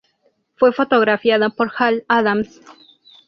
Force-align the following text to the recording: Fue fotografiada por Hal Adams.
Fue 0.55 0.73
fotografiada 0.73 1.49
por 1.51 1.71
Hal 1.77 2.05
Adams. 2.07 2.59